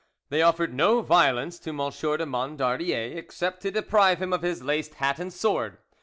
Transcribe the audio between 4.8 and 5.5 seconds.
hat and